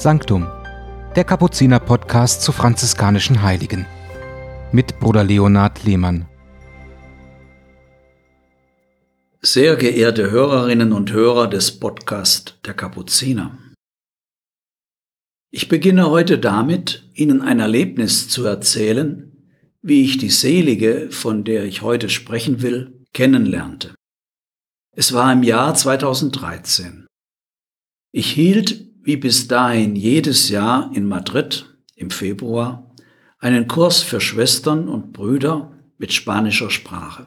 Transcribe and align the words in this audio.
Sanctum, 0.00 0.46
der 1.16 1.24
Kapuziner-Podcast 1.24 2.42
zu 2.42 2.52
franziskanischen 2.52 3.42
Heiligen. 3.42 3.84
Mit 4.70 5.00
Bruder 5.00 5.24
Leonhard 5.24 5.82
Lehmann. 5.82 6.28
Sehr 9.40 9.74
geehrte 9.74 10.30
Hörerinnen 10.30 10.92
und 10.92 11.10
Hörer 11.10 11.48
des 11.48 11.80
Podcast 11.80 12.60
der 12.64 12.74
Kapuziner. 12.74 13.58
Ich 15.50 15.68
beginne 15.68 16.08
heute 16.08 16.38
damit, 16.38 17.10
Ihnen 17.14 17.42
ein 17.42 17.58
Erlebnis 17.58 18.28
zu 18.28 18.44
erzählen, 18.44 19.36
wie 19.82 20.04
ich 20.04 20.16
die 20.16 20.30
Selige, 20.30 21.10
von 21.10 21.42
der 21.42 21.64
ich 21.64 21.82
heute 21.82 22.08
sprechen 22.08 22.62
will, 22.62 23.04
kennenlernte. 23.14 23.96
Es 24.94 25.12
war 25.12 25.32
im 25.32 25.42
Jahr 25.42 25.74
2013. 25.74 27.08
Ich 28.12 28.30
hielt 28.30 28.87
wie 29.08 29.16
bis 29.16 29.48
dahin 29.48 29.96
jedes 29.96 30.50
Jahr 30.50 30.90
in 30.92 31.08
Madrid 31.08 31.64
im 31.96 32.10
Februar 32.10 32.94
einen 33.38 33.66
Kurs 33.66 34.02
für 34.02 34.20
Schwestern 34.20 34.86
und 34.86 35.14
Brüder 35.14 35.72
mit 35.96 36.12
spanischer 36.12 36.68
Sprache. 36.68 37.26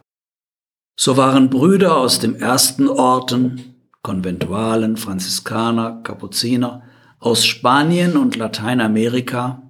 So 0.96 1.18
waren 1.18 1.50
Brüder 1.50 1.98
aus 1.98 2.20
dem 2.20 2.36
ersten 2.36 2.88
Orden, 2.88 3.74
Konventualen, 4.04 4.96
Franziskaner, 4.96 6.04
Kapuziner, 6.04 6.84
aus 7.18 7.48
Spanien 7.48 8.16
und 8.16 8.36
Lateinamerika, 8.36 9.64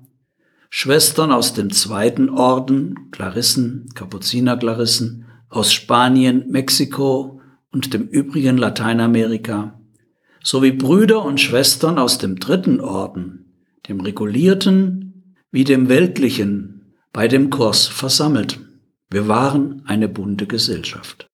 Schwestern 0.69 1.31
aus 1.31 1.53
dem 1.53 1.71
zweiten 1.71 2.27
Orden, 2.27 3.09
Klarissen, 3.11 3.87
Kapuzinerklarissen, 3.95 5.27
aus 5.47 5.71
Spanien, 5.71 6.51
Mexiko 6.51 7.39
und 7.71 7.93
dem 7.93 8.09
übrigen 8.09 8.57
Lateinamerika, 8.57 9.80
sowie 10.43 10.71
Brüder 10.71 11.23
und 11.23 11.39
Schwestern 11.39 11.97
aus 11.97 12.17
dem 12.17 12.39
dritten 12.39 12.79
Orden, 12.79 13.45
dem 13.87 13.99
regulierten 14.01 15.35
wie 15.51 15.63
dem 15.63 15.89
weltlichen, 15.89 16.95
bei 17.13 17.27
dem 17.27 17.49
Kurs 17.49 17.87
versammelt. 17.87 18.59
Wir 19.09 19.27
waren 19.27 19.83
eine 19.85 20.07
bunte 20.07 20.47
Gesellschaft. 20.47 21.27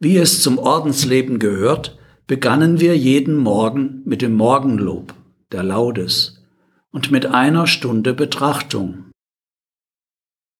Wie 0.00 0.16
es 0.16 0.42
zum 0.42 0.58
Ordensleben 0.58 1.38
gehört, 1.38 1.96
begannen 2.26 2.80
wir 2.80 2.96
jeden 2.96 3.36
Morgen 3.36 4.02
mit 4.04 4.20
dem 4.20 4.34
Morgenlob, 4.34 5.14
der 5.52 5.62
Laudes, 5.62 6.42
und 6.90 7.10
mit 7.12 7.26
einer 7.26 7.66
Stunde 7.66 8.12
Betrachtung. 8.12 9.12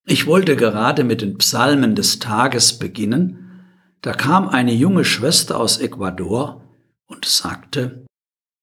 Ich 0.06 0.26
wollte 0.26 0.56
gerade 0.56 1.04
mit 1.04 1.22
den 1.22 1.38
Psalmen 1.38 1.94
des 1.94 2.20
Tages 2.20 2.78
beginnen, 2.78 3.64
da 4.00 4.12
kam 4.12 4.48
eine 4.48 4.72
junge 4.72 5.04
Schwester 5.04 5.60
aus 5.60 5.78
Ecuador 5.78 6.62
und 7.12 7.24
sagte, 7.26 8.06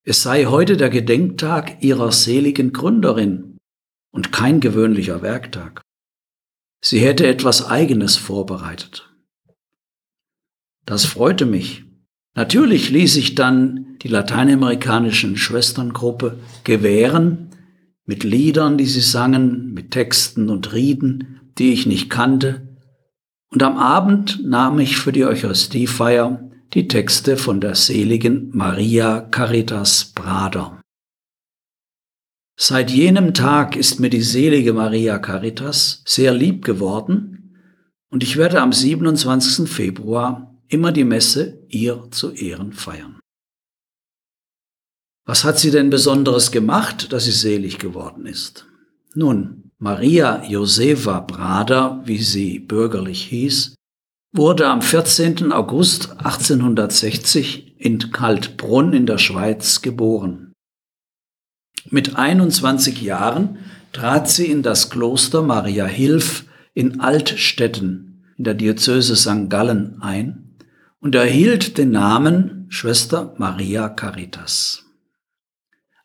es 0.04 0.24
sei 0.24 0.46
heute 0.46 0.76
der 0.76 0.90
Gedenktag 0.90 1.84
ihrer 1.84 2.12
seligen 2.12 2.74
Gründerin 2.74 3.58
und 4.12 4.32
kein 4.32 4.60
gewöhnlicher 4.60 5.22
Werktag. 5.22 5.82
Sie 6.84 7.00
hätte 7.00 7.28
etwas 7.28 7.66
Eigenes 7.66 8.18
vorbereitet. 8.18 9.14
Das 10.86 11.06
freute 11.06 11.46
mich. 11.46 11.86
Natürlich 12.36 12.90
ließ 12.90 13.18
ich 13.18 13.36
dann 13.36 13.98
die 14.02 14.08
lateinamerikanischen 14.08 15.38
Schwesterngruppe 15.38 16.40
gewähren 16.64 17.50
mit 18.06 18.24
Liedern, 18.24 18.78
die 18.78 18.86
sie 18.86 19.02
sangen, 19.02 19.74
mit 19.74 19.92
Texten 19.92 20.50
und 20.50 20.74
Rieden, 20.74 21.52
die 21.58 21.74
ich 21.74 21.86
nicht 21.86 22.10
kannte. 22.10 22.78
Und 23.52 23.62
am 23.62 23.78
Abend 23.78 24.44
nahm 24.44 24.80
ich 24.80 24.98
für 24.98 25.12
die 25.12 25.26
Eucharistiefeier 25.26 26.50
die 26.74 26.88
Texte 26.88 27.36
von 27.36 27.60
der 27.60 27.74
seligen 27.74 28.52
Maria 28.54 29.22
Caritas 29.22 30.12
Brader. 30.14 30.82
Seit 32.60 32.92
jenem 32.92 33.34
Tag 33.34 33.76
ist 33.76 34.00
mir 34.00 34.10
die 34.10 34.22
selige 34.22 34.74
Maria 34.74 35.18
Caritas 35.18 36.04
sehr 36.06 36.34
lieb 36.34 36.64
geworden 36.64 37.56
und 38.12 38.22
ich 38.22 38.38
werde 38.38 38.62
am 38.62 38.72
27. 38.72 39.68
Februar 39.68 40.56
immer 40.68 40.92
die 40.92 41.06
Messe 41.06 41.66
ihr 41.70 42.08
zu 42.12 42.32
Ehren 42.32 42.74
feiern. 42.74 43.20
Was 45.26 45.44
hat 45.44 45.58
sie 45.58 45.72
denn 45.72 45.90
Besonderes 45.90 46.52
gemacht, 46.52 47.12
dass 47.14 47.26
sie 47.26 47.32
selig 47.32 47.80
geworden 47.80 48.26
ist? 48.28 48.68
Nun, 49.16 49.72
Maria 49.80 50.44
Josefa 50.44 51.22
Brader, 51.22 52.02
wie 52.06 52.18
sie 52.18 52.60
bürgerlich 52.60 53.24
hieß, 53.24 53.74
wurde 54.32 54.68
am 54.68 54.82
14. 54.82 55.52
August 55.52 56.12
1860 56.20 57.80
in 57.80 58.12
Kaltbrunn 58.12 58.94
in 58.94 59.06
der 59.06 59.18
Schweiz 59.18 59.82
geboren. 59.82 60.54
Mit 61.90 62.16
21 62.16 63.02
Jahren 63.02 63.58
trat 63.92 64.30
sie 64.30 64.46
in 64.46 64.62
das 64.62 64.90
Kloster 64.90 65.42
Maria 65.42 65.86
Hilf 65.86 66.46
in 66.74 67.00
Altstetten 67.00 68.24
in 68.38 68.44
der 68.44 68.54
Diözese 68.54 69.16
St. 69.16 69.50
Gallen 69.50 70.02
ein 70.02 70.56
und 71.00 71.16
erhielt 71.16 71.78
den 71.78 71.92
Namen 71.92 72.68
Schwester 72.70 73.34
Maria 73.38 73.90
Caritas. 73.90 74.86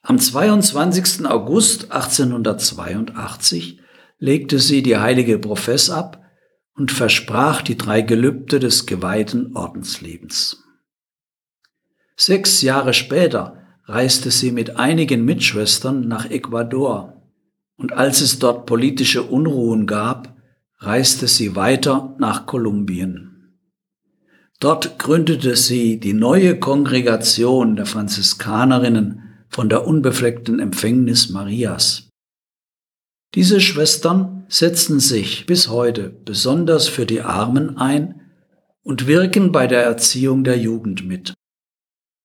Am 0.03 0.19
22. 0.19 1.27
August 1.27 1.93
1882 1.93 3.81
legte 4.19 4.59
sie 4.59 4.83
die 4.83 4.97
heilige 4.97 5.39
Profess 5.39 5.91
ab 5.91 6.24
und 6.77 6.91
versprach 6.91 7.63
die 7.63 7.77
drei 7.77 8.03
Gelübde 8.03 8.59
des 8.59 8.87
geweihten 8.87 9.57
Ordenslebens. 9.57 10.65
Sechs 12.17 12.63
Jahre 12.63 12.95
später 12.95 13.59
reiste 13.85 14.31
sie 14.31 14.51
mit 14.51 14.77
einigen 14.77 15.25
Mitschwestern 15.25 16.07
nach 16.09 16.31
Ecuador 16.31 17.23
und 17.77 17.93
als 17.93 18.21
es 18.21 18.39
dort 18.39 18.67
politische 18.67 19.23
Unruhen 19.23 19.87
gab, 19.87 20.37
reiste 20.79 21.29
sie 21.29 21.57
weiter 21.57 22.15
nach 22.19 22.47
Kolumbien. 22.47 23.59
Dort 24.61 24.99
gründete 24.99 25.57
sie 25.57 25.99
die 25.99 26.13
neue 26.13 26.59
Kongregation 26.59 27.77
der 27.77 27.87
Franziskanerinnen 27.87 29.23
von 29.49 29.69
der 29.69 29.87
unbefleckten 29.87 30.61
Empfängnis 30.61 31.31
Marias. 31.31 32.04
Diese 33.35 33.61
Schwestern 33.61 34.47
setzen 34.49 35.01
sich 35.01 35.47
bis 35.47 35.69
heute 35.69 36.09
besonders 36.09 36.87
für 36.87 37.05
die 37.05 37.21
Armen 37.21 37.77
ein 37.79 38.21
und 38.83 39.09
wirken 39.09 39.51
bei 39.51 39.67
der 39.67 39.83
Erziehung 39.83 40.45
der 40.45 40.57
Jugend 40.57 41.05
mit. 41.05 41.35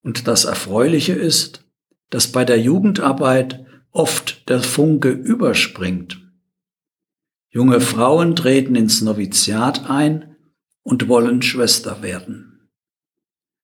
Und 0.03 0.27
das 0.27 0.45
Erfreuliche 0.45 1.13
ist, 1.13 1.65
dass 2.11 2.31
bei 2.31 2.45
der 2.45 2.59
Jugendarbeit 2.59 3.65
oft 3.91 4.47
der 4.49 4.61
Funke 4.61 5.09
überspringt. 5.09 6.21
Junge 7.49 7.81
Frauen 7.81 8.35
treten 8.35 8.75
ins 8.75 9.01
Noviziat 9.01 9.89
ein 9.89 10.35
und 10.83 11.07
wollen 11.07 11.41
Schwester 11.41 12.03
werden. 12.03 12.69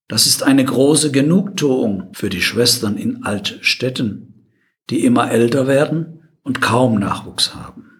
Das 0.07 0.25
ist 0.25 0.41
eine 0.41 0.65
große 0.65 1.11
Genugtuung 1.11 2.09
für 2.13 2.29
die 2.29 2.41
Schwestern 2.41 2.97
in 2.97 3.23
Altstädten, 3.23 4.49
die 4.89 5.05
immer 5.05 5.29
älter 5.29 5.67
werden 5.67 6.24
und 6.45 6.61
kaum 6.61 6.99
Nachwuchs 6.99 7.53
haben. 7.53 7.91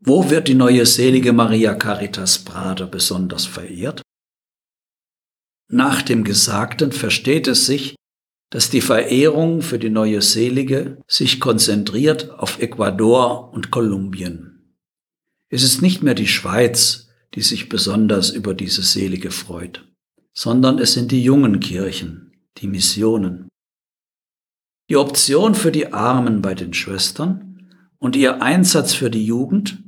Wo 0.00 0.28
wird 0.28 0.48
die 0.48 0.54
neue 0.54 0.84
selige 0.84 1.32
Maria 1.32 1.74
Caritas 1.74 2.38
Prader 2.38 2.86
besonders 2.86 3.46
verehrt? 3.46 4.02
Nach 5.68 6.02
dem 6.02 6.24
Gesagten 6.24 6.90
versteht 6.90 7.46
es 7.46 7.66
sich, 7.66 7.96
dass 8.50 8.70
die 8.70 8.80
Verehrung 8.80 9.62
für 9.62 9.78
die 9.78 9.90
neue 9.90 10.20
Selige 10.22 10.98
sich 11.06 11.38
konzentriert 11.38 12.30
auf 12.30 12.58
Ecuador 12.60 13.52
und 13.52 13.70
Kolumbien. 13.70 14.74
Es 15.48 15.62
ist 15.62 15.82
nicht 15.82 16.02
mehr 16.02 16.14
die 16.14 16.26
Schweiz, 16.26 17.08
die 17.34 17.42
sich 17.42 17.68
besonders 17.68 18.30
über 18.30 18.54
diese 18.54 18.82
Selige 18.82 19.30
freut, 19.30 19.84
sondern 20.32 20.78
es 20.78 20.94
sind 20.94 21.12
die 21.12 21.22
jungen 21.22 21.60
Kirchen, 21.60 22.32
die 22.56 22.66
Missionen. 22.66 23.49
Die 24.90 24.96
Option 24.96 25.54
für 25.54 25.70
die 25.70 25.92
Armen 25.92 26.42
bei 26.42 26.54
den 26.54 26.74
Schwestern 26.74 27.68
und 28.00 28.16
ihr 28.16 28.42
Einsatz 28.42 28.92
für 28.92 29.08
die 29.08 29.24
Jugend 29.24 29.84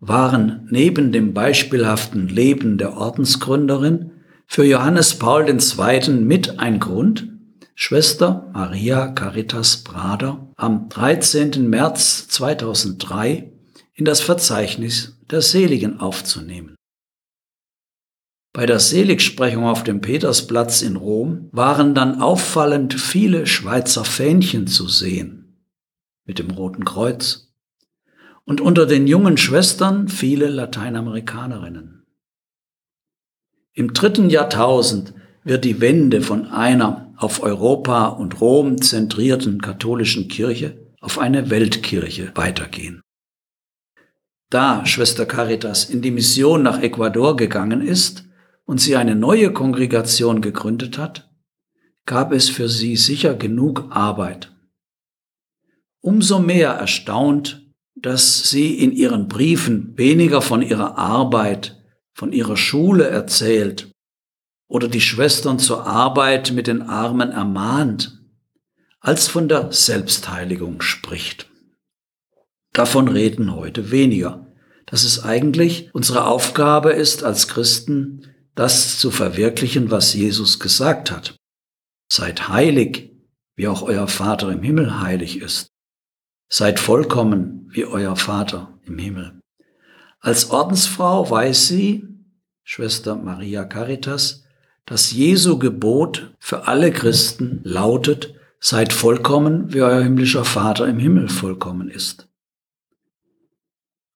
waren 0.00 0.66
neben 0.70 1.12
dem 1.12 1.34
beispielhaften 1.34 2.26
Leben 2.28 2.78
der 2.78 2.96
Ordensgründerin 2.96 4.12
für 4.46 4.64
Johannes 4.64 5.18
Paul 5.18 5.46
II. 5.46 6.10
mit 6.22 6.58
ein 6.58 6.80
Grund, 6.80 7.28
Schwester 7.74 8.48
Maria 8.54 9.08
Caritas 9.08 9.84
Brader 9.84 10.48
am 10.56 10.88
13. 10.88 11.68
März 11.68 12.28
2003 12.28 13.52
in 13.92 14.06
das 14.06 14.22
Verzeichnis 14.22 15.18
der 15.30 15.42
Seligen 15.42 16.00
aufzunehmen. 16.00 16.76
Bei 18.56 18.64
der 18.64 18.80
Seligsprechung 18.80 19.64
auf 19.64 19.84
dem 19.84 20.00
Petersplatz 20.00 20.80
in 20.80 20.96
Rom 20.96 21.50
waren 21.52 21.94
dann 21.94 22.22
auffallend 22.22 22.94
viele 22.94 23.44
Schweizer 23.44 24.02
Fähnchen 24.02 24.66
zu 24.66 24.88
sehen 24.88 25.58
mit 26.24 26.38
dem 26.38 26.50
Roten 26.52 26.86
Kreuz 26.86 27.52
und 28.46 28.62
unter 28.62 28.86
den 28.86 29.06
jungen 29.06 29.36
Schwestern 29.36 30.08
viele 30.08 30.48
Lateinamerikanerinnen. 30.48 32.06
Im 33.74 33.92
dritten 33.92 34.30
Jahrtausend 34.30 35.12
wird 35.44 35.66
die 35.66 35.82
Wende 35.82 36.22
von 36.22 36.46
einer 36.46 37.12
auf 37.18 37.42
Europa 37.42 38.06
und 38.06 38.40
Rom 38.40 38.80
zentrierten 38.80 39.60
katholischen 39.60 40.28
Kirche 40.28 40.78
auf 41.02 41.18
eine 41.18 41.50
Weltkirche 41.50 42.32
weitergehen. 42.34 43.02
Da 44.48 44.86
Schwester 44.86 45.26
Caritas 45.26 45.90
in 45.90 46.00
die 46.00 46.10
Mission 46.10 46.62
nach 46.62 46.80
Ecuador 46.80 47.36
gegangen 47.36 47.82
ist 47.82 48.25
und 48.66 48.80
sie 48.80 48.96
eine 48.96 49.14
neue 49.14 49.52
Kongregation 49.52 50.42
gegründet 50.42 50.98
hat, 50.98 51.30
gab 52.04 52.32
es 52.32 52.48
für 52.48 52.68
sie 52.68 52.96
sicher 52.96 53.34
genug 53.34 53.86
Arbeit. 53.90 54.52
Umso 56.00 56.38
mehr 56.38 56.70
erstaunt, 56.70 57.66
dass 57.94 58.50
sie 58.50 58.78
in 58.78 58.92
ihren 58.92 59.28
Briefen 59.28 59.96
weniger 59.96 60.42
von 60.42 60.62
ihrer 60.62 60.98
Arbeit, 60.98 61.82
von 62.12 62.32
ihrer 62.32 62.56
Schule 62.56 63.08
erzählt 63.08 63.90
oder 64.68 64.88
die 64.88 65.00
Schwestern 65.00 65.58
zur 65.58 65.86
Arbeit 65.86 66.52
mit 66.52 66.66
den 66.66 66.82
Armen 66.82 67.30
ermahnt, 67.30 68.20
als 69.00 69.28
von 69.28 69.48
der 69.48 69.72
Selbstheiligung 69.72 70.82
spricht. 70.82 71.50
Davon 72.72 73.08
reden 73.08 73.54
heute 73.54 73.90
weniger, 73.90 74.46
dass 74.86 75.04
es 75.04 75.24
eigentlich 75.24 75.90
unsere 75.94 76.26
Aufgabe 76.26 76.92
ist 76.92 77.24
als 77.24 77.48
Christen, 77.48 78.35
das 78.56 78.98
zu 78.98 79.12
verwirklichen, 79.12 79.90
was 79.92 80.14
Jesus 80.14 80.58
gesagt 80.58 81.12
hat. 81.12 81.36
Seid 82.10 82.48
heilig, 82.48 83.12
wie 83.54 83.68
auch 83.68 83.82
euer 83.82 84.08
Vater 84.08 84.50
im 84.50 84.62
Himmel 84.62 85.00
heilig 85.00 85.40
ist. 85.40 85.68
Seid 86.48 86.80
vollkommen, 86.80 87.68
wie 87.70 87.84
euer 87.84 88.16
Vater 88.16 88.78
im 88.84 88.98
Himmel. 88.98 89.40
Als 90.20 90.50
Ordensfrau 90.50 91.30
weiß 91.30 91.68
sie, 91.68 92.08
Schwester 92.64 93.14
Maria 93.14 93.64
Caritas, 93.64 94.44
dass 94.86 95.12
Jesu 95.12 95.58
Gebot 95.58 96.34
für 96.38 96.66
alle 96.66 96.92
Christen 96.92 97.60
lautet, 97.62 98.34
seid 98.58 98.92
vollkommen, 98.92 99.72
wie 99.72 99.82
euer 99.82 100.02
himmlischer 100.02 100.44
Vater 100.44 100.86
im 100.88 100.98
Himmel 100.98 101.28
vollkommen 101.28 101.90
ist. 101.90 102.28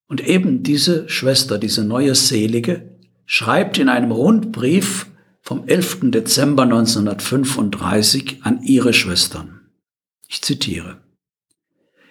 Und 0.06 0.26
eben 0.26 0.62
diese 0.62 1.08
Schwester, 1.08 1.58
diese 1.58 1.84
neue 1.84 2.14
Selige, 2.14 2.99
schreibt 3.32 3.78
in 3.78 3.88
einem 3.88 4.10
Rundbrief 4.10 5.06
vom 5.40 5.62
11. 5.68 6.10
Dezember 6.10 6.64
1935 6.64 8.40
an 8.42 8.60
ihre 8.64 8.92
Schwestern. 8.92 9.60
Ich 10.26 10.42
zitiere. 10.42 11.00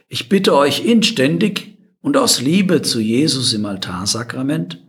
Ich 0.07 0.29
bitte 0.29 0.55
euch 0.55 0.85
inständig 0.85 1.77
und 1.99 2.15
aus 2.15 2.39
Liebe 2.39 2.83
zu 2.83 3.01
Jesus 3.01 3.51
im 3.51 3.65
Altarsakrament, 3.65 4.81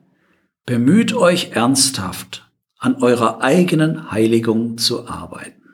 bemüht 0.66 1.14
euch 1.14 1.50
ernsthaft, 1.54 2.48
an 2.78 3.02
eurer 3.02 3.42
eigenen 3.42 4.12
Heiligung 4.12 4.78
zu 4.78 5.08
arbeiten. 5.08 5.64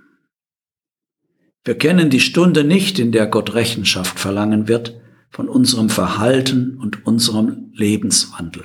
Wir 1.64 1.76
kennen 1.76 2.08
die 2.08 2.20
Stunde 2.20 2.64
nicht, 2.64 2.98
in 2.98 3.12
der 3.12 3.26
Gott 3.26 3.52
Rechenschaft 3.52 4.18
verlangen 4.18 4.68
wird 4.68 4.98
von 5.28 5.50
unserem 5.50 5.90
Verhalten 5.90 6.78
und 6.78 7.04
unserem 7.04 7.72
Lebenswandel. 7.74 8.64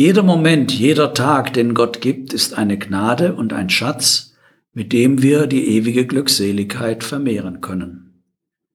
Jeder 0.00 0.22
Moment, 0.22 0.72
jeder 0.72 1.12
Tag, 1.12 1.54
den 1.54 1.74
Gott 1.74 2.00
gibt, 2.00 2.32
ist 2.32 2.56
eine 2.56 2.78
Gnade 2.78 3.34
und 3.34 3.52
ein 3.52 3.68
Schatz, 3.68 4.36
mit 4.72 4.92
dem 4.92 5.22
wir 5.22 5.48
die 5.48 5.76
ewige 5.76 6.06
Glückseligkeit 6.06 7.02
vermehren 7.02 7.60
können. 7.60 8.22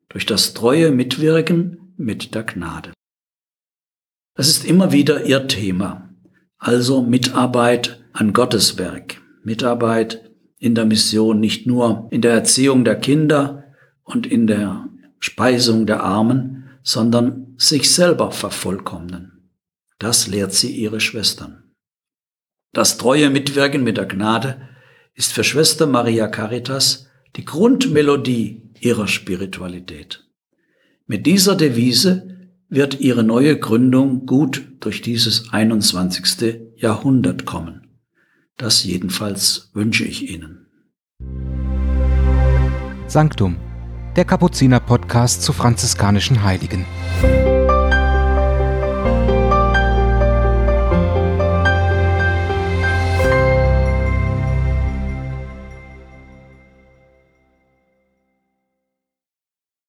Durch 0.10 0.26
das 0.26 0.54
treue 0.54 0.92
Mitwirken 0.92 1.94
mit 1.96 2.36
der 2.36 2.44
Gnade. 2.44 2.92
Das 4.36 4.50
ist 4.50 4.66
immer 4.66 4.92
wieder 4.92 5.24
ihr 5.24 5.48
Thema, 5.48 6.10
also 6.58 7.02
Mitarbeit 7.02 8.04
an 8.12 8.34
Gottes 8.34 8.78
Werk, 8.78 9.22
Mitarbeit 9.46 10.30
in 10.60 10.76
der 10.76 10.84
Mission, 10.84 11.40
nicht 11.40 11.66
nur 11.66 12.10
in 12.12 12.22
der 12.22 12.34
Erziehung 12.34 12.84
der 12.84 12.96
Kinder 12.96 13.64
und 14.04 14.28
in 14.28 14.46
der 14.46 14.90
Speisung 15.20 15.86
der 15.86 16.04
Armen, 16.04 16.66
sondern 16.84 17.54
sich 17.56 17.96
selber 17.96 18.32
vervollkommnen. 18.32 19.33
Das 20.00 20.28
lehrt 20.28 20.54
sie 20.54 20.72
ihre 20.72 21.00
Schwestern. 21.00 21.72
Das 22.74 22.98
treue 22.98 23.30
Mitwirken 23.30 23.84
mit 23.84 23.98
der 23.98 24.06
Gnade 24.06 24.70
ist 25.14 25.32
für 25.32 25.44
Schwester 25.44 25.86
Maria 25.86 26.28
Caritas 26.28 27.08
die 27.36 27.46
Grundmelodie 27.46 28.72
ihrer 28.80 29.08
Spiritualität. 29.08 30.28
Mit 31.06 31.26
dieser 31.26 31.56
Devise 31.56 32.34
wird 32.70 33.00
ihre 33.00 33.24
neue 33.24 33.60
Gründung 33.60 34.26
gut 34.26 34.68
durch 34.80 35.02
dieses 35.02 35.52
21. 35.54 36.76
Jahrhundert 36.76 37.46
kommen. 37.46 38.00
Das 38.58 38.84
jedenfalls 38.84 39.70
wünsche 39.74 40.06
ich 40.06 40.30
Ihnen. 40.30 40.68
Sanctum, 43.08 43.58
der 44.16 44.26
Kapuziner-Podcast 44.26 45.44
zu 45.44 45.54
franziskanischen 45.54 46.44
Heiligen. 46.44 46.86